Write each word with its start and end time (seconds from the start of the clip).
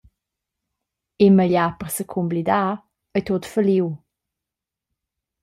E 1.25 1.25
magliar 1.37 1.71
per 1.79 1.89
secumblidar 1.97 2.69
ei 3.15 3.23
tut 3.27 3.43
falliu. 3.53 3.87